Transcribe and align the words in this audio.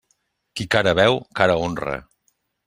Qui 0.61 0.65
cara 0.75 0.93
veu, 1.01 1.19
cara 1.41 1.59
honra. 1.65 1.95